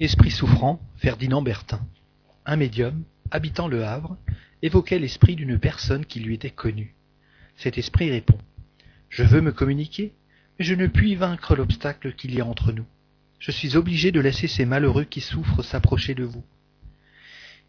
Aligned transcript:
Esprit 0.00 0.30
souffrant, 0.30 0.80
Ferdinand 0.96 1.42
Bertin. 1.42 1.80
Un 2.46 2.54
médium, 2.54 3.02
habitant 3.32 3.66
le 3.66 3.84
Havre, 3.84 4.16
évoquait 4.62 5.00
l'esprit 5.00 5.34
d'une 5.34 5.58
personne 5.58 6.06
qui 6.06 6.20
lui 6.20 6.34
était 6.34 6.50
connue. 6.50 6.94
Cet 7.56 7.78
esprit 7.78 8.08
répond 8.08 8.38
Je 9.08 9.24
veux 9.24 9.40
me 9.40 9.50
communiquer, 9.50 10.12
mais 10.56 10.64
je 10.64 10.74
ne 10.74 10.86
puis 10.86 11.16
vaincre 11.16 11.56
l'obstacle 11.56 12.14
qu'il 12.14 12.32
y 12.32 12.40
a 12.40 12.46
entre 12.46 12.70
nous. 12.70 12.86
Je 13.40 13.50
suis 13.50 13.76
obligé 13.76 14.12
de 14.12 14.20
laisser 14.20 14.46
ces 14.46 14.64
malheureux 14.64 15.04
qui 15.04 15.20
souffrent 15.20 15.64
s'approcher 15.64 16.14
de 16.14 16.24
vous. 16.24 16.44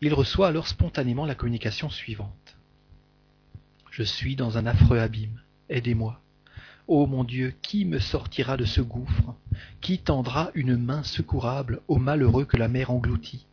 Il 0.01 0.13
reçoit 0.13 0.47
alors 0.47 0.67
spontanément 0.67 1.25
la 1.25 1.35
communication 1.35 1.89
suivante. 1.89 2.57
Je 3.89 4.03
suis 4.03 4.35
dans 4.35 4.59
un 4.59 4.67
affreux 4.67 4.99
abîme. 4.99 5.41
Aidez-moi. 5.67 6.21
Ô 6.89 7.05
mon 7.05 7.23
Dieu, 7.23 7.53
qui 7.61 7.85
me 7.85 7.99
sortira 7.99 8.57
de 8.57 8.65
ce 8.65 8.81
gouffre? 8.81 9.35
Qui 9.79 9.99
tendra 9.99 10.49
une 10.55 10.75
main 10.75 11.03
secourable 11.03 11.81
aux 11.87 11.99
malheureux 11.99 12.45
que 12.45 12.57
la 12.57 12.67
mer 12.67 12.89
engloutit? 12.89 13.45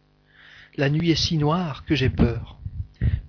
La 0.78 0.88
nuit 0.88 1.10
est 1.10 1.16
si 1.16 1.36
noire 1.36 1.84
que 1.84 1.94
j'ai 1.94 2.08
peur. 2.08 2.58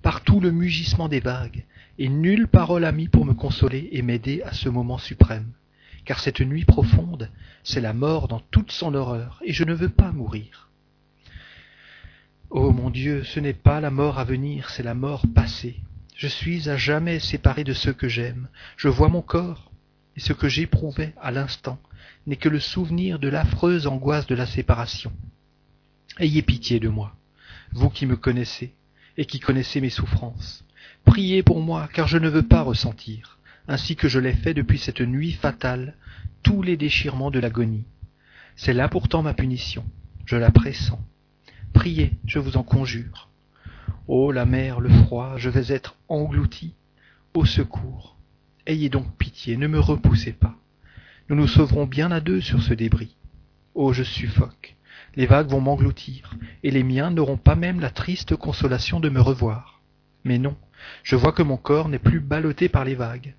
Partout 0.00 0.40
le 0.40 0.50
mugissement 0.50 1.10
des 1.10 1.20
vagues, 1.20 1.66
et 1.98 2.08
nulle 2.08 2.48
parole 2.48 2.86
amie 2.86 3.08
pour 3.08 3.26
me 3.26 3.34
consoler 3.34 3.90
et 3.92 4.00
m'aider 4.00 4.40
à 4.46 4.54
ce 4.54 4.70
moment 4.70 4.96
suprême. 4.96 5.52
Car 6.06 6.20
cette 6.20 6.40
nuit 6.40 6.64
profonde, 6.64 7.30
c'est 7.62 7.82
la 7.82 7.92
mort 7.92 8.28
dans 8.28 8.40
toute 8.50 8.72
son 8.72 8.94
horreur, 8.94 9.42
et 9.44 9.52
je 9.52 9.64
ne 9.64 9.74
veux 9.74 9.90
pas 9.90 10.10
mourir. 10.10 10.70
Ô 12.48 12.72
mon 12.72 12.88
Dieu, 12.88 13.24
ce 13.24 13.40
n'est 13.40 13.52
pas 13.52 13.82
la 13.82 13.90
mort 13.90 14.18
à 14.18 14.24
venir, 14.24 14.70
c'est 14.70 14.82
la 14.82 14.94
mort 14.94 15.26
passée. 15.34 15.76
Je 16.16 16.28
suis 16.28 16.70
à 16.70 16.78
jamais 16.78 17.20
séparé 17.20 17.62
de 17.62 17.74
ceux 17.74 17.92
que 17.92 18.08
j'aime. 18.08 18.48
Je 18.78 18.88
vois 18.88 19.10
mon 19.10 19.20
corps, 19.20 19.67
et 20.18 20.20
ce 20.20 20.32
que 20.32 20.48
j'éprouvais 20.48 21.14
à 21.22 21.30
l'instant 21.30 21.78
n'est 22.26 22.34
que 22.34 22.48
le 22.48 22.58
souvenir 22.58 23.20
de 23.20 23.28
l'affreuse 23.28 23.86
angoisse 23.86 24.26
de 24.26 24.34
la 24.34 24.46
séparation. 24.46 25.12
Ayez 26.18 26.42
pitié 26.42 26.80
de 26.80 26.88
moi, 26.88 27.14
vous 27.70 27.88
qui 27.88 28.04
me 28.04 28.16
connaissez 28.16 28.74
et 29.16 29.26
qui 29.26 29.38
connaissez 29.38 29.80
mes 29.80 29.90
souffrances. 29.90 30.64
Priez 31.04 31.44
pour 31.44 31.60
moi, 31.60 31.88
car 31.92 32.08
je 32.08 32.18
ne 32.18 32.28
veux 32.28 32.42
pas 32.42 32.62
ressentir, 32.62 33.38
ainsi 33.68 33.94
que 33.94 34.08
je 34.08 34.18
l'ai 34.18 34.32
fait 34.32 34.54
depuis 34.54 34.80
cette 34.80 35.02
nuit 35.02 35.30
fatale, 35.30 35.94
tous 36.42 36.62
les 36.62 36.76
déchirements 36.76 37.30
de 37.30 37.38
l'agonie. 37.38 37.86
C'est 38.56 38.74
là 38.74 38.88
pourtant 38.88 39.22
ma 39.22 39.34
punition, 39.34 39.84
je 40.26 40.34
la 40.34 40.50
pressens. 40.50 40.98
Priez, 41.74 42.10
je 42.26 42.40
vous 42.40 42.56
en 42.56 42.64
conjure. 42.64 43.28
Ô 44.08 44.32
la 44.32 44.46
mer, 44.46 44.80
le 44.80 44.88
froid, 44.88 45.34
je 45.36 45.48
vais 45.48 45.72
être 45.72 45.94
englouti. 46.08 46.74
Au 47.34 47.44
secours, 47.44 48.17
Ayez 48.68 48.90
donc 48.90 49.16
pitié, 49.16 49.56
ne 49.56 49.66
me 49.66 49.80
repoussez 49.80 50.34
pas. 50.34 50.54
Nous 51.30 51.36
nous 51.36 51.48
sauverons 51.48 51.86
bien 51.86 52.10
à 52.10 52.20
deux 52.20 52.42
sur 52.42 52.62
ce 52.62 52.74
débris. 52.74 53.16
Oh, 53.74 53.94
je 53.94 54.02
suffoque. 54.02 54.76
Les 55.16 55.24
vagues 55.24 55.48
vont 55.48 55.62
m'engloutir, 55.62 56.34
et 56.62 56.70
les 56.70 56.82
miens 56.82 57.10
n'auront 57.10 57.38
pas 57.38 57.54
même 57.54 57.80
la 57.80 57.88
triste 57.88 58.36
consolation 58.36 59.00
de 59.00 59.08
me 59.08 59.22
revoir. 59.22 59.80
Mais 60.22 60.36
non, 60.36 60.54
je 61.02 61.16
vois 61.16 61.32
que 61.32 61.42
mon 61.42 61.56
corps 61.56 61.88
n'est 61.88 61.98
plus 61.98 62.20
ballotté 62.20 62.68
par 62.68 62.84
les 62.84 62.94
vagues. 62.94 63.34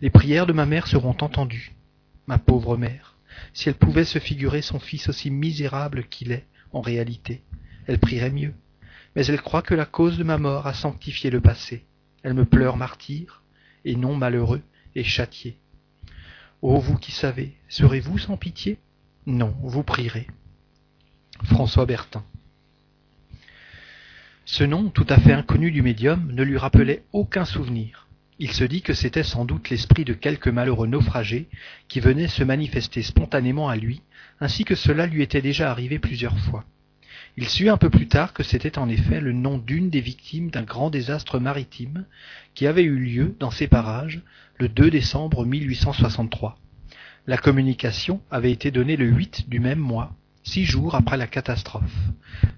Les 0.00 0.10
prières 0.10 0.46
de 0.46 0.52
ma 0.52 0.66
mère 0.66 0.88
seront 0.88 1.16
entendues. 1.20 1.72
Ma 2.26 2.38
pauvre 2.38 2.76
mère, 2.76 3.16
si 3.52 3.68
elle 3.68 3.76
pouvait 3.76 4.04
se 4.04 4.18
figurer 4.18 4.62
son 4.62 4.80
fils 4.80 5.08
aussi 5.08 5.30
misérable 5.30 6.08
qu'il 6.08 6.32
est 6.32 6.48
en 6.72 6.80
réalité, 6.80 7.44
elle 7.86 8.00
prierait 8.00 8.32
mieux. 8.32 8.54
Mais 9.14 9.24
elle 9.26 9.40
croit 9.40 9.62
que 9.62 9.76
la 9.76 9.86
cause 9.86 10.18
de 10.18 10.24
ma 10.24 10.38
mort 10.38 10.66
a 10.66 10.74
sanctifié 10.74 11.30
le 11.30 11.40
passé. 11.40 11.84
Elle 12.24 12.34
me 12.34 12.44
pleure 12.44 12.76
martyr, 12.76 13.43
et 13.84 13.96
non 13.96 14.16
malheureux 14.16 14.62
et 14.94 15.04
châtié. 15.04 15.58
Ô 16.62 16.78
vous 16.78 16.96
qui 16.96 17.12
savez, 17.12 17.54
serez-vous 17.68 18.18
sans 18.18 18.36
pitié? 18.36 18.78
Non, 19.26 19.54
vous 19.62 19.82
prierez. 19.82 20.26
François 21.44 21.86
Bertin. 21.86 22.24
Ce 24.46 24.64
nom, 24.64 24.90
tout 24.90 25.06
à 25.08 25.18
fait 25.18 25.32
inconnu 25.32 25.70
du 25.70 25.82
médium, 25.82 26.30
ne 26.32 26.42
lui 26.42 26.58
rappelait 26.58 27.04
aucun 27.12 27.44
souvenir. 27.44 28.08
Il 28.38 28.52
se 28.52 28.64
dit 28.64 28.82
que 28.82 28.94
c'était 28.94 29.22
sans 29.22 29.44
doute 29.44 29.70
l'esprit 29.70 30.04
de 30.04 30.12
quelque 30.12 30.50
malheureux 30.50 30.86
naufragé 30.86 31.48
qui 31.88 32.00
venait 32.00 32.28
se 32.28 32.42
manifester 32.42 33.02
spontanément 33.02 33.68
à 33.68 33.76
lui, 33.76 34.02
ainsi 34.40 34.64
que 34.64 34.74
cela 34.74 35.06
lui 35.06 35.22
était 35.22 35.42
déjà 35.42 35.70
arrivé 35.70 35.98
plusieurs 35.98 36.38
fois. 36.38 36.64
Il 37.36 37.48
sut 37.48 37.68
un 37.68 37.76
peu 37.76 37.90
plus 37.90 38.06
tard 38.06 38.32
que 38.32 38.44
c'était 38.44 38.78
en 38.78 38.88
effet 38.88 39.20
le 39.20 39.32
nom 39.32 39.58
d'une 39.58 39.90
des 39.90 40.00
victimes 40.00 40.50
d'un 40.50 40.62
grand 40.62 40.88
désastre 40.88 41.40
maritime 41.40 42.04
qui 42.54 42.68
avait 42.68 42.84
eu 42.84 42.96
lieu 42.96 43.36
dans 43.40 43.50
ces 43.50 43.66
parages 43.66 44.22
le 44.58 44.68
2 44.68 44.88
décembre 44.88 45.44
1863. 45.44 46.56
La 47.26 47.36
communication 47.36 48.20
avait 48.30 48.52
été 48.52 48.70
donnée 48.70 48.96
le 48.96 49.06
8 49.06 49.48
du 49.48 49.58
même 49.58 49.80
mois, 49.80 50.14
six 50.44 50.64
jours 50.64 50.94
après 50.94 51.16
la 51.16 51.26
catastrophe. 51.26 51.96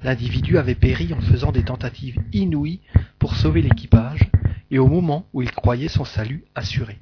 L'individu 0.03 0.59
avait 0.59 0.75
péri 0.75 1.15
en 1.15 1.23
faisant 1.23 1.53
des 1.53 1.65
tentatives 1.65 2.19
inouïes 2.35 2.81
pour 3.19 3.35
sauver 3.35 3.63
l'équipage 3.63 4.29
et 4.71 4.79
au 4.79 4.89
moment 4.89 5.27
où 5.33 5.41
il 5.41 5.53
croyait 5.53 5.89
son 5.89 6.05
salut 6.05 6.45
assuré. 6.55 6.99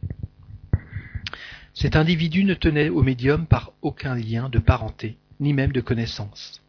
Cet 1.73 1.97
individu 1.97 2.45
ne 2.45 2.55
tenait 2.55 2.89
au 2.89 3.03
médium 3.03 3.47
par 3.47 3.73
aucun 3.83 4.15
lien 4.15 4.49
de 4.49 4.61
parenté, 4.61 5.19
ni 5.41 5.53
même 5.53 5.73
de 5.73 5.81
connaissance. 5.81 6.63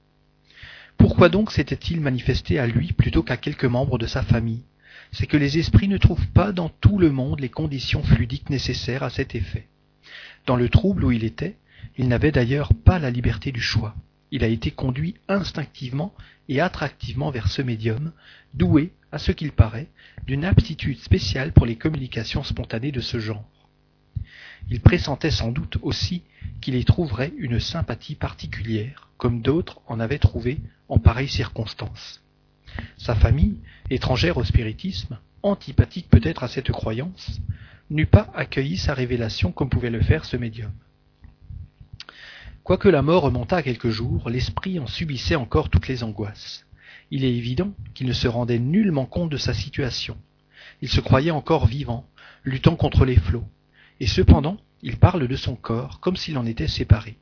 Pourquoi 0.97 1.29
donc 1.29 1.51
s'était-il 1.51 2.01
manifesté 2.01 2.59
à 2.59 2.67
lui 2.67 2.93
plutôt 2.93 3.23
qu'à 3.23 3.37
quelques 3.37 3.65
membres 3.65 3.97
de 3.97 4.07
sa 4.07 4.23
famille? 4.23 4.63
C'est 5.11 5.27
que 5.27 5.37
les 5.37 5.57
esprits 5.57 5.87
ne 5.87 5.97
trouvent 5.97 6.27
pas 6.27 6.51
dans 6.51 6.69
tout 6.69 6.97
le 6.97 7.11
monde 7.11 7.39
les 7.39 7.49
conditions 7.49 8.03
fluidiques 8.03 8.49
nécessaires 8.49 9.03
à 9.03 9.09
cet 9.09 9.35
effet. 9.35 9.67
Dans 10.45 10.55
le 10.55 10.69
trouble 10.69 11.05
où 11.05 11.11
il 11.11 11.23
était, 11.23 11.57
il 11.97 12.07
n'avait 12.07 12.31
d'ailleurs 12.31 12.73
pas 12.73 12.99
la 12.99 13.11
liberté 13.11 13.51
du 13.51 13.61
choix. 13.61 13.95
Il 14.31 14.43
a 14.43 14.47
été 14.47 14.71
conduit 14.71 15.15
instinctivement 15.27 16.13
et 16.49 16.59
attractivement 16.59 17.31
vers 17.31 17.47
ce 17.47 17.61
médium, 17.61 18.11
doué, 18.53 18.91
à 19.11 19.17
ce 19.17 19.31
qu'il 19.31 19.51
paraît, 19.51 19.87
d'une 20.25 20.45
aptitude 20.45 20.99
spéciale 20.99 21.53
pour 21.53 21.65
les 21.65 21.77
communications 21.77 22.43
spontanées 22.43 22.91
de 22.91 23.01
ce 23.01 23.19
genre. 23.19 23.45
Il 24.69 24.81
pressentait 24.81 25.31
sans 25.31 25.51
doute 25.51 25.77
aussi 25.81 26.23
qu'il 26.59 26.75
y 26.75 26.83
trouverait 26.83 27.33
une 27.37 27.59
sympathie 27.59 28.15
particulière, 28.15 29.09
comme 29.17 29.41
d'autres 29.41 29.81
en 29.87 29.99
avaient 29.99 30.19
trouvé 30.19 30.59
en 30.89 30.99
pareille 30.99 31.27
circonstance. 31.27 32.21
Sa 32.97 33.15
famille, 33.15 33.59
étrangère 33.89 34.37
au 34.37 34.43
spiritisme, 34.43 35.17
antipathique 35.43 36.09
peut-être 36.09 36.43
à 36.43 36.47
cette 36.47 36.71
croyance, 36.71 37.39
n'eût 37.89 38.05
pas 38.05 38.31
accueilli 38.33 38.77
sa 38.77 38.93
révélation 38.93 39.51
comme 39.51 39.69
pouvait 39.69 39.89
le 39.89 40.01
faire 40.01 40.25
ce 40.25 40.37
médium. 40.37 40.71
Quoique 42.63 42.89
la 42.89 43.03
mort 43.03 43.23
remontât 43.23 43.61
quelques 43.61 43.91
jours, 43.91 44.29
l'esprit 44.29 44.79
en 44.79 44.87
subissait 44.87 45.35
encore 45.35 45.69
toutes 45.69 45.87
les 45.87 46.03
angoisses. 46.03 46.65
Il 47.11 47.23
est 47.23 47.35
évident 47.35 47.71
qu'il 47.93 48.07
ne 48.07 48.13
se 48.13 48.27
rendait 48.27 48.57
nullement 48.57 49.05
compte 49.05 49.29
de 49.29 49.37
sa 49.37 49.53
situation. 49.53 50.17
Il 50.81 50.89
se 50.89 50.99
croyait 50.99 51.31
encore 51.31 51.67
vivant, 51.67 52.07
luttant 52.43 52.75
contre 52.75 53.05
les 53.05 53.17
flots, 53.17 53.47
et 53.99 54.07
cependant 54.07 54.57
il 54.81 54.97
parle 54.97 55.27
de 55.27 55.35
son 55.35 55.55
corps 55.55 55.99
comme 55.99 56.15
s'il 56.15 56.39
en 56.39 56.45
était 56.45 56.67
séparé. 56.67 57.17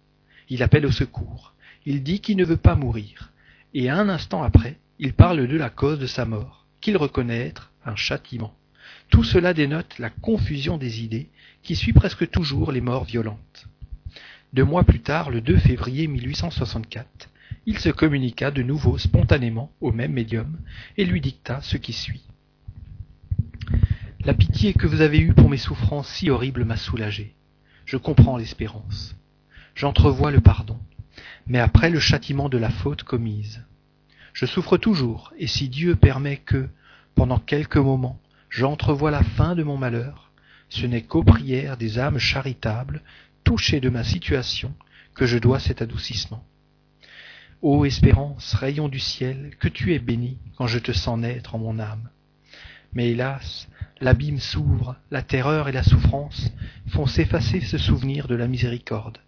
Il 0.48 0.64
appelle 0.64 0.86
au 0.86 0.92
secours. 0.92 1.54
Il 1.86 2.04
dit 2.04 2.22
qu'il 2.22 2.38
ne 2.38 2.46
veut 2.46 2.58
pas 2.58 2.76
mourir. 2.76 3.33
Et 3.74 3.90
un 3.90 4.08
instant 4.10 4.44
après, 4.44 4.78
il 5.00 5.14
parle 5.14 5.48
de 5.48 5.58
la 5.58 5.70
cause 5.70 5.98
de 5.98 6.06
sa 6.06 6.26
mort, 6.26 6.68
qu'il 6.80 6.96
reconnaît 6.96 7.48
être 7.48 7.72
un 7.86 7.96
châtiment. 7.96 8.54
Tout 9.10 9.24
cela 9.24 9.54
dénote 9.54 9.98
la 10.00 10.10
confusion 10.10 10.78
des 10.78 11.04
idées 11.04 11.30
qui 11.64 11.76
suit 11.76 11.94
presque 11.94 12.30
toujours 12.30 12.72
les 12.72 12.82
morts 12.82 13.06
violentes. 13.06 13.68
Deux 14.54 14.64
mois 14.64 14.84
plus 14.84 15.00
tard, 15.00 15.32
le 15.32 15.42
2 15.42 15.58
février 15.58 16.08
1864, 16.08 17.30
il 17.66 17.80
se 17.80 17.90
communiqua 17.90 18.52
de 18.52 18.62
nouveau 18.62 19.00
spontanément 19.00 19.72
au 19.82 19.92
même 19.92 20.14
médium 20.14 20.60
et 20.98 21.06
lui 21.06 21.22
dicta 21.22 21.62
ce 21.62 21.78
qui 21.78 21.94
suit. 21.94 22.24
La 24.26 24.36
pitié 24.36 24.74
que 24.74 24.86
vous 24.86 25.02
avez 25.02 25.20
eue 25.20 25.34
pour 25.34 25.50
mes 25.50 25.58
souffrances 25.58 26.10
si 26.10 26.30
horribles 26.30 26.66
m'a 26.66 26.78
soulagé. 26.78 27.34
Je 27.86 27.98
comprends 27.98 28.38
l'espérance. 28.38 29.16
J'entrevois 29.76 30.32
le 30.32 30.40
pardon. 30.40 30.78
Mais 31.48 31.60
après 31.60 31.90
le 31.90 32.00
châtiment 32.00 32.50
de 32.50 32.58
la 32.58 32.70
faute 32.70 33.04
commise. 33.04 33.64
Je 34.34 34.46
souffre 34.46 34.78
toujours, 34.78 35.34
et 35.38 35.48
si 35.48 35.70
Dieu 35.70 35.96
permet 35.96 36.38
que, 36.38 36.70
pendant 37.16 37.40
quelques 37.40 37.78
moments, 37.78 38.20
j'entrevois 38.50 39.12
la 39.12 39.24
fin 39.24 39.56
de 39.56 39.64
mon 39.64 39.78
malheur, 39.78 40.32
ce 40.70 40.86
n'est 40.86 41.04
qu'aux 41.04 41.24
prières 41.24 41.78
des 41.78 42.00
âmes 42.00 42.18
charitables, 42.18 43.02
touchées 43.44 43.80
de 43.80 43.90
ma 43.90 44.04
situation, 44.04 44.74
que 45.14 45.26
je 45.26 45.38
dois 45.38 45.60
cet 45.60 45.82
adoucissement. 45.82 46.44
Ô 47.62 47.86
espérance, 47.86 48.56
rayon 48.56 48.90
du 48.90 49.00
ciel, 49.00 49.52
que 49.60 49.68
tu 49.68 49.94
es 49.94 50.00
béni 50.00 50.38
quand 50.58 50.68
je 50.68 50.80
te 50.80 50.92
sens 50.92 51.20
naître 51.20 51.56
en 51.56 51.60
mon 51.60 51.80
âme. 51.80 52.10
Mais 52.94 53.12
hélas, 53.12 53.68
l'abîme 54.02 54.40
s'ouvre, 54.40 54.96
la 55.12 55.22
terreur 55.22 55.70
et 55.70 55.72
la 55.72 55.84
souffrance 55.84 56.52
font 56.88 57.06
s'effacer 57.06 57.62
ce 57.62 57.78
souvenir 57.78 58.28
de 58.28 58.36
la 58.36 58.48
miséricorde. 58.48 59.20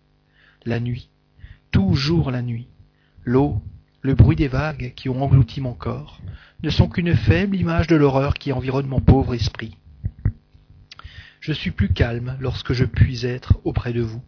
La 0.66 0.80
nuit, 0.80 1.10
toujours 1.75 2.31
la 2.31 2.42
nuit, 2.42 2.69
l'eau, 3.25 3.62
le 4.01 4.16
bruit 4.16 4.38
des 4.38 4.48
vagues 4.48 4.94
qui 4.95 5.10
ont 5.10 5.22
englouti 5.22 5.60
mon 5.60 5.74
corps, 5.74 6.22
ne 6.63 6.69
sont 6.69 6.88
qu'une 6.88 7.13
faible 7.13 7.57
image 7.57 7.88
de 7.88 7.98
l'horreur 7.98 8.36
qui 8.36 8.54
environne 8.54 8.88
mon 8.88 9.01
pauvre 9.01 9.33
esprit. 9.33 9.75
Je 11.42 11.51
suis 11.51 11.72
plus 11.72 11.92
calme 11.92 12.38
lorsque 12.39 12.72
je 12.72 12.86
puis 12.86 13.25
être 13.25 13.60
auprès 13.66 13.92
de 13.92 14.00
vous, 14.00 14.22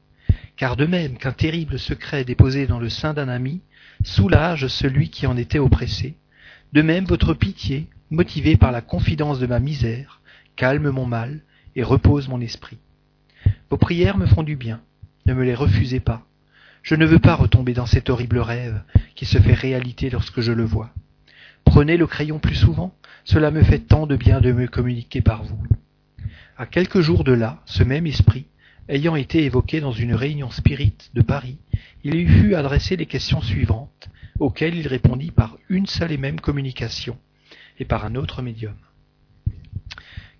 car 0.57 0.75
de 0.75 0.85
même 0.85 1.17
qu'un 1.17 1.31
terrible 1.31 1.79
secret 1.79 2.25
déposé 2.25 2.67
dans 2.67 2.79
le 2.79 2.89
sein 2.89 3.13
d'un 3.13 3.29
ami 3.29 3.61
soulage 4.03 4.67
celui 4.67 5.09
qui 5.09 5.25
en 5.25 5.37
était 5.37 5.57
oppressé, 5.57 6.17
de 6.73 6.81
même 6.81 7.05
votre 7.05 7.33
pitié, 7.33 7.87
motivée 8.09 8.57
par 8.57 8.73
la 8.73 8.81
confidence 8.81 9.39
de 9.39 9.47
ma 9.47 9.59
misère, 9.59 10.19
calme 10.57 10.89
mon 10.89 11.05
mal 11.05 11.39
et 11.77 11.83
repose 11.83 12.27
mon 12.27 12.41
esprit. 12.41 12.79
Vos 13.69 13.77
prières 13.77 14.17
me 14.17 14.25
font 14.25 14.43
du 14.43 14.57
bien, 14.57 14.81
ne 15.25 15.33
me 15.33 15.45
les 15.45 15.55
refusez 15.55 16.01
pas. 16.01 16.27
Je 16.87 16.95
ne 16.95 17.05
veux 17.05 17.19
pas 17.19 17.35
retomber 17.35 17.73
dans 17.73 17.85
cet 17.85 18.09
horrible 18.09 18.39
rêve 18.39 18.81
qui 19.13 19.25
se 19.25 19.39
fait 19.39 19.53
réalité 19.53 20.09
lorsque 20.09 20.39
je 20.39 20.53
le 20.53 20.63
vois. 20.63 20.93
Prenez 21.65 21.97
le 21.97 22.07
crayon 22.07 22.39
plus 22.39 22.55
souvent, 22.55 22.95
cela 23.25 23.51
me 23.51 23.61
fait 23.61 23.79
tant 23.79 24.07
de 24.07 24.15
bien 24.15 24.39
de 24.39 24.53
me 24.53 24.67
communiquer 24.67 25.19
par 25.19 25.43
vous. 25.43 25.61
À 26.55 26.65
quelques 26.65 27.01
jours 27.01 27.25
de 27.25 27.33
là, 27.33 27.61
ce 27.65 27.83
même 27.83 28.07
esprit, 28.07 28.45
ayant 28.87 29.17
été 29.17 29.43
évoqué 29.43 29.81
dans 29.81 29.91
une 29.91 30.15
réunion 30.15 30.49
spirite 30.49 31.11
de 31.13 31.21
Paris, 31.21 31.57
il 32.05 32.13
lui 32.13 32.25
fut 32.25 32.55
adressé 32.55 32.95
les 32.95 33.05
questions 33.05 33.41
suivantes, 33.41 34.07
auxquelles 34.39 34.75
il 34.75 34.87
répondit 34.87 35.31
par 35.31 35.57
une 35.67 35.87
seule 35.87 36.13
et 36.13 36.17
même 36.17 36.39
communication, 36.39 37.17
et 37.79 37.83
par 37.83 38.05
un 38.05 38.15
autre 38.15 38.41
médium. 38.41 38.77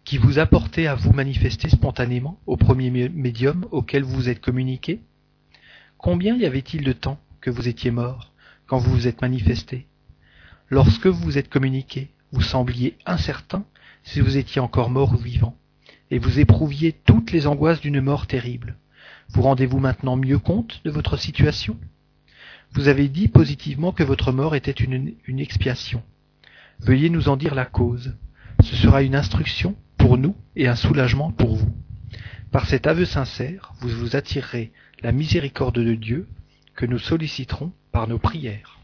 Qui 0.05 0.17
vous 0.17 0.39
apportait 0.39 0.88
à 0.88 0.95
vous 0.95 1.11
manifester 1.11 1.67
spontanément 1.67 2.39
au 2.45 2.55
premier 2.55 2.89
médium 2.89 3.65
auquel 3.71 4.03
vous 4.03 4.15
vous 4.15 4.29
êtes 4.29 4.39
communiqué? 4.39 5.01
Combien 5.97 6.35
y 6.38 6.45
avait-il 6.45 6.83
de 6.83 6.94
temps 6.94 7.19
que 7.41 7.49
vous 7.49 7.67
étiez 7.67 7.89
mort 7.89 8.31
quand 8.67 8.77
vous 8.77 8.91
vous 8.91 9.07
êtes 9.07 9.21
manifesté? 9.21 9.88
Lorsque 10.69 11.07
vous 11.07 11.23
vous 11.23 11.38
êtes 11.39 11.49
communiqué, 11.49 12.09
vous 12.31 12.41
sembliez 12.41 12.97
incertain 13.05 13.65
si 14.03 14.19
vous 14.19 14.38
étiez 14.38 14.61
encore 14.61 14.91
mort 14.91 15.13
ou 15.13 15.17
vivant, 15.17 15.57
et 16.11 16.19
vous 16.19 16.39
éprouviez 16.39 16.94
toutes 16.94 17.31
les 17.31 17.47
angoisses 17.47 17.81
d'une 17.81 17.99
mort 17.99 18.27
terrible. 18.27 18.77
Vous 19.29 19.41
rendez-vous 19.41 19.79
maintenant 19.79 20.17
mieux 20.17 20.38
compte 20.38 20.81
de 20.85 20.91
votre 20.91 21.17
situation? 21.17 21.77
Vous 22.73 22.89
avez 22.89 23.07
dit 23.07 23.27
positivement 23.27 23.91
que 23.91 24.03
votre 24.03 24.31
mort 24.31 24.55
était 24.55 24.71
une, 24.71 25.15
une 25.25 25.39
expiation. 25.39 26.03
Veuillez 26.79 27.09
nous 27.09 27.27
en 27.27 27.38
dire 27.38 27.55
la 27.55 27.65
cause. 27.65 28.15
Ce 28.63 28.75
sera 28.75 29.01
une 29.01 29.15
instruction 29.15 29.75
pour 29.97 30.17
nous 30.17 30.35
et 30.55 30.67
un 30.67 30.75
soulagement 30.75 31.31
pour 31.31 31.55
vous. 31.55 31.73
Par 32.51 32.67
cet 32.67 32.85
aveu 32.85 33.05
sincère, 33.05 33.73
vous 33.79 33.89
vous 33.89 34.15
attirerez 34.15 34.71
la 35.01 35.11
miséricorde 35.11 35.79
de 35.79 35.94
Dieu 35.94 36.27
que 36.75 36.85
nous 36.85 36.99
solliciterons 36.99 37.71
par 37.91 38.07
nos 38.07 38.19
prières. 38.19 38.79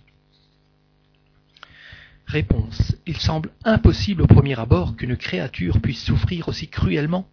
Réponse. 2.25 2.95
Il 3.06 3.18
semble 3.18 3.51
impossible 3.63 4.24
au 4.24 4.27
premier 4.27 4.60
abord 4.60 4.95
qu'une 4.95 5.18
créature 5.18 5.81
puisse 5.81 6.04
souffrir 6.04 6.48
aussi 6.48 6.68
cruellement. 6.68 7.27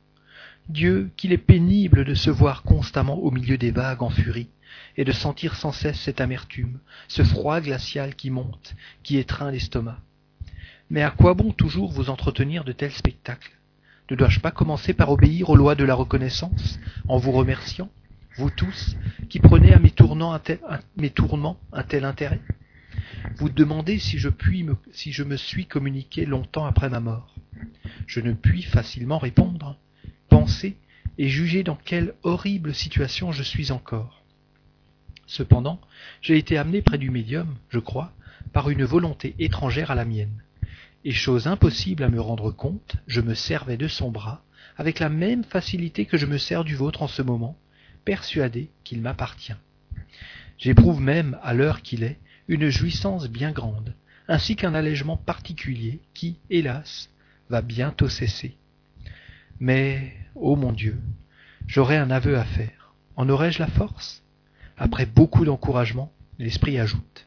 Dieu, 0.69 1.11
qu'il 1.17 1.33
est 1.33 1.39
pénible 1.39 2.05
de 2.05 2.15
se 2.15 2.31
voir 2.31 2.63
constamment 2.63 3.19
au 3.19 3.31
milieu 3.31 3.57
des 3.57 3.71
vagues 3.71 4.03
en 4.03 4.11
furie, 4.11 4.51
et 4.97 5.05
de 5.05 5.13
sentir 5.13 5.57
sans 5.57 5.73
cesse 5.73 5.99
cette 6.01 6.21
amertume, 6.21 6.79
ce 7.09 7.23
froid 7.23 7.61
glacial 7.61 8.15
qui 8.15 8.31
monte, 8.31 8.75
qui 9.03 9.17
étreint 9.17 9.51
l'estomac. 9.51 9.99
Mais 10.91 11.03
à 11.03 11.11
quoi 11.11 11.35
bon 11.35 11.53
toujours 11.53 11.91
vous 11.91 12.11
entretenir 12.11 12.65
de 12.65 12.73
tels 12.73 12.93
spectacles? 12.93 13.57
Ne 14.11 14.17
dois-je 14.17 14.41
pas 14.41 14.51
commencer 14.51 14.93
par 14.93 15.11
obéir 15.11 15.51
aux 15.51 15.57
lois 15.57 15.77
de 15.77 15.85
la 15.85 15.95
reconnaissance, 15.95 16.79
en 17.09 17.17
vous 17.17 17.33
remerciant, 17.33 17.91
vous 18.37 18.51
tous, 18.51 18.97
qui 19.29 19.41
prenez 19.41 19.73
à 19.73 19.79
mes, 19.79 19.91
tournants 19.91 20.33
un 20.33 20.39
tel, 20.39 22.05
intérêt 22.05 22.41
Vous 23.37 23.49
demandez 23.49 23.99
si 23.99 24.19
je 24.19 25.23
me 25.23 25.37
suis 25.37 25.67
communiqué 25.67 26.27
longtemps 26.27 26.67
après 26.67 26.89
ma 26.89 27.01
mort. 27.01 27.35
Je 28.07 28.21
ne 28.21 28.33
puis 28.33 28.63
facilement 28.63 29.19
répondre 29.19 29.77
penser 30.29 30.77
et 31.19 31.29
juger 31.29 31.63
dans 31.63 31.77
quelle 31.77 32.15
horrible 32.23 32.75
situation 32.75 33.33
je 33.33 33.43
suis 33.43 33.73
encore. 33.73 34.23
Cependant, 35.27 35.81
j'ai 36.23 36.39
été 36.39 36.57
amené 36.57 36.83
près 36.83 36.99
du 36.99 37.11
médium, 37.11 37.57
je 37.69 37.79
crois, 37.79 38.13
par 38.53 38.71
une 38.71 38.85
volonté 38.85 39.35
étrangère 39.39 39.91
à 39.91 39.95
la 39.95 40.05
mienne. 40.05 40.43
Et 41.05 41.13
chose 41.13 41.47
impossible 41.47 42.05
à 42.05 42.09
me 42.09 42.21
rendre 42.21 42.51
compte, 42.51 42.97
je 43.07 43.21
me 43.21 43.35
servais 43.35 43.77
de 43.77 43.89
son 43.89 44.11
bras 44.11 44.43
avec 44.77 44.99
la 44.99 45.09
même 45.09 45.45
facilité 45.45 46.07
que 46.07 46.17
je 46.17 46.27
me 46.27 46.39
sers 46.39 46.65
du 46.65 46.75
vôtre 46.75 47.03
en 47.03 47.09
ce 47.09 47.23
moment, 47.23 47.57
persuadé 48.05 48.71
qu'il 48.85 49.01
m'appartient. 49.01 49.55
J'éprouve 50.59 51.01
même, 51.01 51.39
à 51.43 51.55
l'heure 51.55 51.83
qu'il 51.83 52.03
est, 52.03 52.19
une 52.49 52.69
jouissance 52.69 53.29
bien 53.29 53.53
grande, 53.53 53.95
ainsi 54.29 54.57
qu'un 54.57 54.75
allègement 54.75 55.17
particulier 55.17 56.01
qui, 56.15 56.39
hélas, 56.51 57.11
va 57.49 57.63
bientôt 57.63 58.09
cesser. 58.09 58.57
Mais, 59.59 60.15
ô 60.35 60.57
mon 60.57 60.73
Dieu, 60.73 60.99
j'aurais 61.67 61.97
un 61.97 62.11
aveu 62.11 62.39
à 62.39 62.45
faire. 62.45 62.95
En 63.17 63.29
aurais-je 63.29 63.59
la 63.59 63.67
force? 63.67 64.23
Après 64.77 65.07
beaucoup 65.07 65.45
d'encouragement, 65.45 66.13
l'esprit 66.39 66.79
ajoute. 66.79 67.27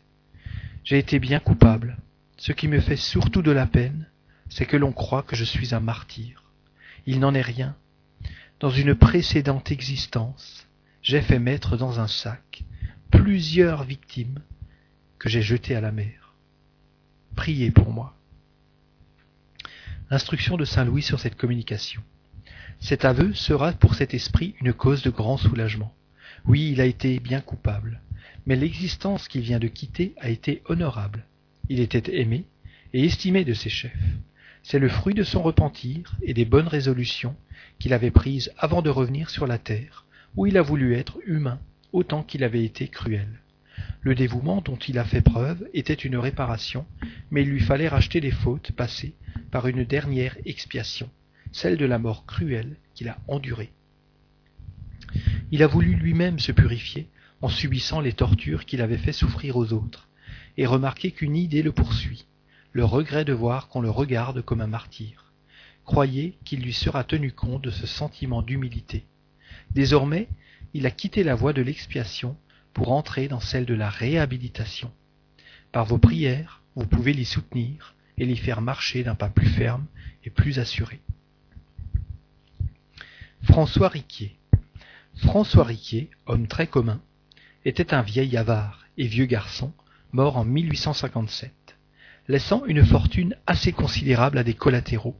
J'ai 0.83 0.97
été 0.97 1.19
bien 1.19 1.39
coupable. 1.39 1.97
Ce 2.37 2.51
qui 2.51 2.67
me 2.67 2.79
fait 2.79 2.97
surtout 2.97 3.41
de 3.41 3.51
la 3.51 3.67
peine, 3.67 4.07
c'est 4.49 4.65
que 4.65 4.77
l'on 4.77 4.91
croit 4.91 5.23
que 5.23 5.35
je 5.35 5.43
suis 5.43 5.73
un 5.73 5.79
martyr. 5.79 6.43
Il 7.05 7.19
n'en 7.19 7.33
est 7.33 7.41
rien. 7.41 7.75
Dans 8.63 8.69
une 8.69 8.95
précédente 8.95 9.73
existence, 9.73 10.69
j'ai 11.01 11.21
fait 11.21 11.37
mettre 11.37 11.75
dans 11.75 11.99
un 11.99 12.07
sac 12.07 12.63
plusieurs 13.11 13.83
victimes 13.83 14.39
que 15.19 15.27
j'ai 15.27 15.41
jetées 15.41 15.75
à 15.75 15.81
la 15.81 15.91
mer. 15.91 16.33
Priez 17.35 17.71
pour 17.71 17.91
moi. 17.91 18.15
Instruction 20.09 20.55
de 20.55 20.63
Saint 20.63 20.85
Louis 20.85 21.01
sur 21.01 21.19
cette 21.19 21.35
communication. 21.35 22.01
Cet 22.79 23.03
aveu 23.03 23.33
sera 23.33 23.73
pour 23.73 23.95
cet 23.95 24.13
esprit 24.13 24.55
une 24.61 24.71
cause 24.71 25.03
de 25.03 25.09
grand 25.09 25.35
soulagement. 25.35 25.93
Oui, 26.45 26.71
il 26.71 26.79
a 26.79 26.85
été 26.85 27.19
bien 27.19 27.41
coupable, 27.41 27.99
mais 28.45 28.55
l'existence 28.55 29.27
qu'il 29.27 29.41
vient 29.41 29.59
de 29.59 29.67
quitter 29.67 30.13
a 30.21 30.29
été 30.29 30.61
honorable. 30.67 31.25
Il 31.67 31.81
était 31.81 32.17
aimé 32.17 32.45
et 32.93 33.03
estimé 33.03 33.43
de 33.43 33.53
ses 33.53 33.69
chefs. 33.69 33.91
C'est 34.63 34.79
le 34.79 34.89
fruit 34.89 35.13
de 35.13 35.23
son 35.23 35.43
repentir 35.43 36.15
et 36.23 36.33
des 36.33 36.45
bonnes 36.45 36.67
résolutions 36.67 37.35
qu'il 37.79 37.93
avait 37.93 38.11
prises 38.11 38.51
avant 38.57 38.81
de 38.81 38.89
revenir 38.89 39.29
sur 39.29 39.45
la 39.45 39.57
terre, 39.57 40.05
où 40.35 40.47
il 40.47 40.57
a 40.57 40.61
voulu 40.61 40.95
être 40.95 41.19
humain 41.25 41.59
autant 41.91 42.23
qu'il 42.23 42.43
avait 42.43 42.65
été 42.65 42.87
cruel. 42.87 43.27
Le 44.01 44.15
dévouement 44.15 44.61
dont 44.61 44.77
il 44.77 44.97
a 44.97 45.05
fait 45.05 45.21
preuve 45.21 45.67
était 45.73 45.93
une 45.93 46.17
réparation, 46.17 46.85
mais 47.29 47.43
il 47.43 47.49
lui 47.49 47.59
fallait 47.59 47.87
racheter 47.87 48.19
les 48.19 48.31
fautes 48.31 48.71
passées 48.71 49.13
par 49.51 49.67
une 49.67 49.83
dernière 49.83 50.37
expiation 50.45 51.09
celle 51.53 51.77
de 51.77 51.85
la 51.85 51.99
mort 51.99 52.25
cruelle 52.25 52.75
qu'il 52.95 53.07
a 53.07 53.17
endurée. 53.27 53.71
Il 55.51 55.63
a 55.63 55.67
voulu 55.67 55.93
lui-même 55.93 56.39
se 56.39 56.51
purifier 56.51 57.07
en 57.41 57.47
subissant 57.47 58.01
les 58.01 58.13
tortures 58.13 58.65
qu'il 58.65 58.81
avait 58.81 58.97
fait 58.97 59.13
souffrir 59.13 59.55
aux 59.55 59.71
autres, 59.71 60.09
et 60.57 60.65
remarquer 60.65 61.11
qu'une 61.11 61.35
idée 61.35 61.61
le 61.61 61.71
poursuit, 61.71 62.25
le 62.73 62.83
regret 62.83 63.23
de 63.23 63.33
voir 63.33 63.67
qu'on 63.67 63.81
le 63.81 63.89
regarde 63.89 64.41
comme 64.41 64.61
un 64.61 64.67
martyr. 64.67 65.31
Croyez 65.85 66.37
qu'il 66.43 66.61
lui 66.61 66.73
sera 66.73 67.03
tenu 67.03 67.31
compte 67.31 67.61
de 67.61 67.69
ce 67.69 67.85
sentiment 67.85 68.41
d'humilité. 68.41 69.05
Désormais, 69.71 70.27
il 70.73 70.87
a 70.87 70.91
quitté 70.91 71.23
la 71.23 71.35
voie 71.35 71.53
de 71.53 71.61
l'expiation 71.61 72.35
pour 72.73 72.91
entrer 72.91 73.27
dans 73.27 73.39
celle 73.39 73.65
de 73.65 73.75
la 73.75 73.89
réhabilitation. 73.89 74.91
Par 75.71 75.85
vos 75.85 75.99
prières, 75.99 76.63
vous 76.75 76.87
pouvez 76.87 77.13
l'y 77.13 77.25
soutenir 77.25 77.93
et 78.17 78.25
l'y 78.25 78.37
faire 78.37 78.61
marcher 78.61 79.03
d'un 79.03 79.15
pas 79.15 79.29
plus 79.29 79.47
ferme 79.47 79.85
et 80.23 80.31
plus 80.31 80.57
assuré. 80.57 80.99
François 83.43 83.89
Riquier. 83.89 84.35
François 85.15 85.65
Riquier, 85.65 86.09
homme 86.25 86.47
très 86.47 86.65
commun, 86.65 87.01
était 87.65 87.93
un 87.93 88.01
vieil 88.01 88.35
avare 88.35 88.85
et 88.97 89.05
vieux 89.05 89.25
garçon, 89.25 89.73
mort 90.11 90.37
en 90.37 90.45
1857, 90.45 91.53
laissant 92.27 92.65
une 92.65 92.85
fortune 92.85 93.35
assez 93.47 93.71
considérable 93.71 94.37
à 94.37 94.43
des 94.43 94.53
collatéraux. 94.53 95.17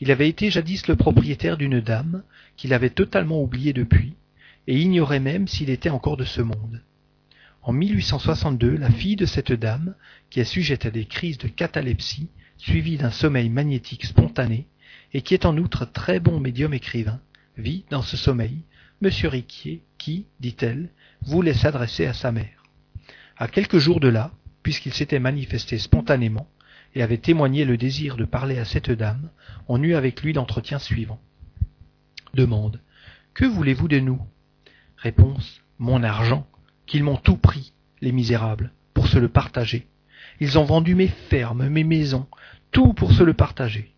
Il 0.00 0.10
avait 0.10 0.28
été 0.28 0.50
jadis 0.50 0.86
le 0.86 0.96
propriétaire 0.96 1.56
d'une 1.56 1.80
dame 1.80 2.22
qu'il 2.56 2.72
avait 2.72 2.90
totalement 2.90 3.42
oubliée 3.42 3.72
depuis, 3.72 4.14
et 4.66 4.78
ignorait 4.78 5.20
même 5.20 5.46
s'il 5.48 5.70
était 5.70 5.90
encore 5.90 6.16
de 6.16 6.24
ce 6.24 6.40
monde. 6.40 6.82
En 7.62 7.72
1862, 7.72 8.76
la 8.76 8.90
fille 8.90 9.16
de 9.16 9.26
cette 9.26 9.52
dame, 9.52 9.94
qui 10.30 10.40
est 10.40 10.44
sujette 10.44 10.86
à 10.86 10.90
des 10.90 11.06
crises 11.06 11.38
de 11.38 11.48
catalepsie, 11.48 12.28
suivies 12.56 12.98
d'un 12.98 13.10
sommeil 13.10 13.48
magnétique 13.48 14.04
spontané, 14.04 14.66
et 15.12 15.22
qui 15.22 15.34
est 15.34 15.46
en 15.46 15.56
outre 15.56 15.84
très 15.84 16.20
bon 16.20 16.40
médium 16.40 16.74
écrivain, 16.74 17.20
vit 17.56 17.84
dans 17.90 18.02
ce 18.02 18.16
sommeil 18.16 18.64
M. 19.02 19.10
Riquier 19.24 19.82
qui, 19.98 20.26
dit-elle, 20.40 20.90
voulait 21.22 21.54
s'adresser 21.54 22.06
à 22.06 22.12
sa 22.12 22.32
mère. 22.32 22.64
À 23.36 23.48
quelques 23.48 23.78
jours 23.78 24.00
de 24.00 24.08
là, 24.08 24.32
puisqu'il 24.64 24.94
s'était 24.94 25.20
manifesté 25.20 25.78
spontanément 25.78 26.48
et 26.96 27.02
avait 27.02 27.18
témoigné 27.18 27.64
le 27.64 27.76
désir 27.76 28.16
de 28.16 28.24
parler 28.24 28.58
à 28.58 28.64
cette 28.64 28.90
dame, 28.90 29.30
on 29.68 29.80
eut 29.82 29.94
avec 29.94 30.22
lui 30.22 30.32
l'entretien 30.32 30.80
suivant. 30.80 31.20
Demande. 32.32 32.80
Que 33.34 33.44
voulez-vous 33.44 33.86
de 33.86 34.00
nous? 34.00 34.20
Réponse. 34.96 35.60
Mon 35.78 36.02
argent, 36.02 36.46
qu'ils 36.86 37.04
m'ont 37.04 37.16
tout 37.16 37.36
pris, 37.36 37.72
les 38.00 38.12
misérables, 38.12 38.72
pour 38.94 39.06
se 39.06 39.18
le 39.18 39.28
partager. 39.28 39.86
Ils 40.40 40.58
ont 40.58 40.64
vendu 40.64 40.94
mes 40.94 41.08
fermes, 41.08 41.68
mes 41.68 41.84
maisons, 41.84 42.26
tout 42.70 42.94
pour 42.94 43.12
se 43.12 43.22
le 43.22 43.34
partager. 43.34 43.92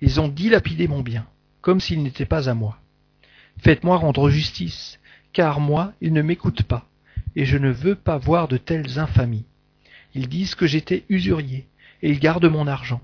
Ils 0.00 0.20
ont 0.20 0.28
dilapidé 0.28 0.86
mon 0.86 1.02
bien, 1.02 1.26
comme 1.62 1.80
s'il 1.80 2.02
n'était 2.02 2.26
pas 2.26 2.48
à 2.48 2.54
moi. 2.54 2.78
Faites-moi 3.58 3.96
rendre 3.96 4.28
justice, 4.28 4.98
car 5.32 5.60
moi, 5.60 5.94
ils 6.00 6.12
ne 6.12 6.22
m'écoutent 6.22 6.64
pas, 6.64 6.88
et 7.36 7.44
je 7.44 7.56
ne 7.56 7.70
veux 7.70 7.94
pas 7.94 8.18
voir 8.18 8.48
de 8.48 8.56
telles 8.56 8.98
infamies. 8.98 9.46
Ils 10.14 10.28
disent 10.28 10.54
que 10.54 10.66
j'étais 10.66 11.04
usurier, 11.08 11.66
et 12.02 12.10
ils 12.10 12.18
gardent 12.18 12.50
mon 12.50 12.66
argent. 12.66 13.00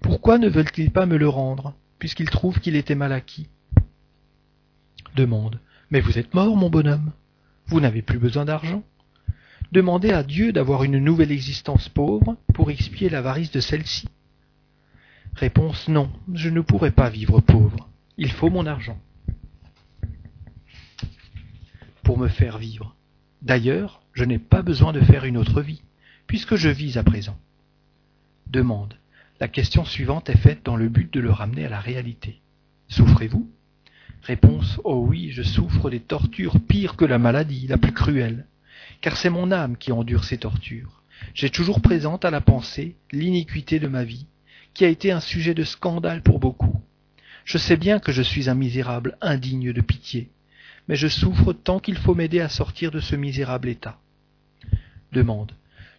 Pourquoi 0.00 0.38
ne 0.38 0.48
veulent-ils 0.48 0.90
pas 0.90 1.06
me 1.06 1.16
le 1.16 1.28
rendre, 1.28 1.74
puisqu'ils 1.98 2.30
trouvent 2.30 2.60
qu'il 2.60 2.76
était 2.76 2.94
mal 2.94 3.12
acquis? 3.12 3.48
Demande. 5.14 5.60
Mais 5.90 6.00
vous 6.00 6.18
êtes 6.18 6.34
mort, 6.34 6.56
mon 6.56 6.70
bonhomme. 6.70 7.12
Vous 7.66 7.80
n'avez 7.80 8.02
plus 8.02 8.18
besoin 8.18 8.44
d'argent. 8.44 8.82
Demandez 9.72 10.10
à 10.10 10.22
Dieu 10.22 10.52
d'avoir 10.52 10.84
une 10.84 10.98
nouvelle 10.98 11.32
existence 11.32 11.88
pauvre 11.88 12.36
pour 12.54 12.70
expier 12.70 13.08
l'avarice 13.08 13.50
de 13.50 13.60
celle-ci. 13.60 14.08
Réponse 15.34 15.88
non, 15.88 16.10
je 16.32 16.48
ne 16.48 16.60
pourrai 16.60 16.90
pas 16.90 17.10
vivre 17.10 17.40
pauvre. 17.40 17.88
Il 18.16 18.30
faut 18.30 18.48
mon 18.48 18.66
argent. 18.66 18.98
Pour 22.02 22.18
me 22.18 22.28
faire 22.28 22.58
vivre. 22.58 22.94
D'ailleurs, 23.42 24.00
je 24.12 24.24
n'ai 24.24 24.38
pas 24.38 24.62
besoin 24.62 24.92
de 24.92 25.00
faire 25.00 25.24
une 25.24 25.36
autre 25.36 25.60
vie, 25.60 25.82
puisque 26.26 26.56
je 26.56 26.68
vis 26.68 26.98
à 26.98 27.02
présent. 27.02 27.38
Demande. 28.46 28.94
La 29.40 29.48
question 29.48 29.84
suivante 29.84 30.30
est 30.30 30.38
faite 30.38 30.64
dans 30.64 30.76
le 30.76 30.88
but 30.88 31.12
de 31.12 31.20
le 31.20 31.30
ramener 31.30 31.66
à 31.66 31.68
la 31.68 31.80
réalité. 31.80 32.40
Souffrez-vous? 32.88 33.50
Réponse. 34.22 34.80
Oh 34.84 35.04
oui, 35.06 35.30
je 35.30 35.42
souffre 35.42 35.90
des 35.90 36.00
tortures 36.00 36.60
pires 36.60 36.96
que 36.96 37.04
la 37.04 37.18
maladie, 37.18 37.66
la 37.66 37.78
plus 37.78 37.92
cruelle, 37.92 38.46
car 39.00 39.16
c'est 39.16 39.30
mon 39.30 39.52
âme 39.52 39.76
qui 39.76 39.92
endure 39.92 40.24
ces 40.24 40.38
tortures. 40.38 41.02
J'ai 41.34 41.50
toujours 41.50 41.80
présente 41.80 42.24
à 42.24 42.30
la 42.30 42.40
pensée 42.40 42.96
l'iniquité 43.12 43.78
de 43.78 43.88
ma 43.88 44.04
vie, 44.04 44.26
qui 44.74 44.84
a 44.84 44.88
été 44.88 45.12
un 45.12 45.20
sujet 45.20 45.54
de 45.54 45.64
scandale 45.64 46.22
pour 46.22 46.38
beaucoup. 46.38 46.80
Je 47.44 47.58
sais 47.58 47.76
bien 47.76 48.00
que 48.00 48.12
je 48.12 48.22
suis 48.22 48.50
un 48.50 48.54
misérable 48.54 49.16
indigne 49.20 49.72
de 49.72 49.80
pitié, 49.80 50.30
mais 50.88 50.96
je 50.96 51.08
souffre 51.08 51.52
tant 51.52 51.78
qu'il 51.78 51.96
faut 51.96 52.14
m'aider 52.14 52.40
à 52.40 52.48
sortir 52.48 52.90
de 52.90 53.00
ce 53.00 53.16
misérable 53.16 53.68
état. 53.68 53.98
Demande. 55.12 55.52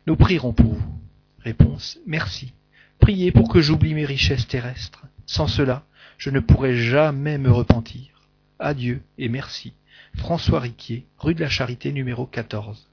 Nous 0.08 0.16
prierons 0.16 0.54
pour 0.54 0.74
vous. 0.74 1.00
Réponse. 1.42 2.00
Merci. 2.08 2.54
Priez 2.98 3.34
pour 3.34 3.50
que 3.50 3.60
j'oublie 3.60 3.94
mes 3.94 4.06
richesses 4.06 4.48
terrestres. 4.48 5.04
Sans 5.26 5.48
cela, 5.48 5.84
je 6.18 6.30
ne 6.30 6.40
pourrai 6.40 6.78
jamais 6.78 7.38
me 7.38 7.52
repentir. 7.52 8.22
Adieu 8.58 9.02
et 9.18 9.28
merci. 9.28 9.74
François 10.16 10.62
Riquier, 10.62 11.06
rue 11.18 11.36
de 11.36 11.42
la 11.42 11.50
Charité 11.50 11.92
numéro 11.92 12.26
14. 12.26 12.88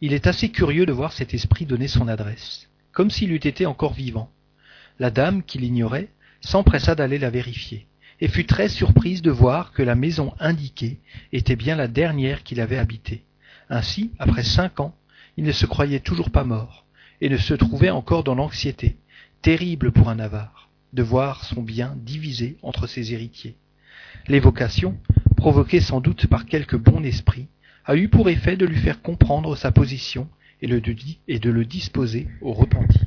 Il 0.00 0.14
est 0.14 0.26
assez 0.26 0.48
curieux 0.48 0.84
de 0.84 0.92
voir 0.92 1.12
cet 1.12 1.32
esprit 1.32 1.64
donner 1.64 1.86
son 1.86 2.08
adresse, 2.08 2.68
comme 2.90 3.10
s'il 3.10 3.30
eût 3.30 3.36
été 3.36 3.66
encore 3.66 3.94
vivant. 3.94 4.32
La 4.98 5.12
dame, 5.12 5.44
qui 5.44 5.58
l'ignorait, 5.58 6.08
s'empressa 6.40 6.96
d'aller 6.96 7.20
la 7.20 7.30
vérifier, 7.30 7.86
et 8.20 8.26
fut 8.26 8.46
très 8.46 8.68
surprise 8.68 9.22
de 9.22 9.30
voir 9.30 9.70
que 9.70 9.82
la 9.84 9.94
maison 9.94 10.34
indiquée 10.40 10.98
était 11.32 11.54
bien 11.54 11.76
la 11.76 11.86
dernière 11.86 12.42
qu'il 12.42 12.60
avait 12.60 12.78
habitée. 12.78 13.22
Ainsi, 13.68 14.10
après 14.18 14.42
cinq 14.42 14.80
ans, 14.80 14.96
il 15.40 15.46
ne 15.46 15.52
se 15.52 15.64
croyait 15.64 16.00
toujours 16.00 16.28
pas 16.28 16.44
mort, 16.44 16.84
et 17.22 17.30
ne 17.30 17.38
se 17.38 17.54
trouvait 17.54 17.88
encore 17.88 18.24
dans 18.24 18.34
l'anxiété, 18.34 18.96
terrible 19.40 19.90
pour 19.90 20.10
un 20.10 20.18
avare, 20.18 20.68
de 20.92 21.02
voir 21.02 21.46
son 21.46 21.62
bien 21.62 21.96
divisé 21.96 22.58
entre 22.60 22.86
ses 22.86 23.14
héritiers. 23.14 23.56
L'évocation, 24.28 24.98
provoquée 25.38 25.80
sans 25.80 26.02
doute 26.02 26.26
par 26.26 26.44
quelque 26.44 26.76
bon 26.76 27.02
esprit, 27.02 27.46
a 27.86 27.96
eu 27.96 28.10
pour 28.10 28.28
effet 28.28 28.58
de 28.58 28.66
lui 28.66 28.76
faire 28.76 29.00
comprendre 29.00 29.56
sa 29.56 29.72
position 29.72 30.28
et, 30.60 30.68
de 30.68 31.50
le 31.50 31.64
disposer 31.64 32.28
au 32.42 32.52
repenti. 32.52 33.00